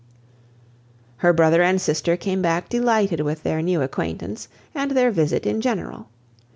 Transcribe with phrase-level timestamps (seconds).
[1.17, 5.61] Her brother and sister came back delighted with their new acquaintance, and their visit in
[5.61, 6.07] general.